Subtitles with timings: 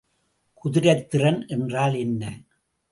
[0.65, 2.23] குதிரைத்திறன் என்றால் என்ன?